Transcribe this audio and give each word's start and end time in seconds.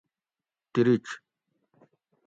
تِرچ 0.73 1.05